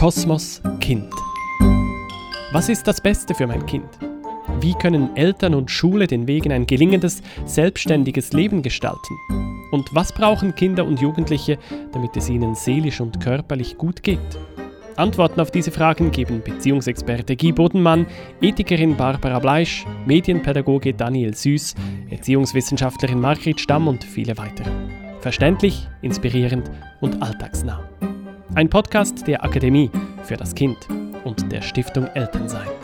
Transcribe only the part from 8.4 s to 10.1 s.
gestalten? Und was